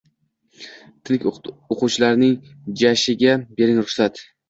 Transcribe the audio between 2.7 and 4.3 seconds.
jashaşiga Bering ruxsat!